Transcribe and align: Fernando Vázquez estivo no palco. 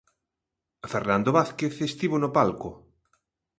Fernando 0.91 1.29
Vázquez 1.37 1.75
estivo 1.89 2.15
no 2.19 2.29
palco. 2.37 2.69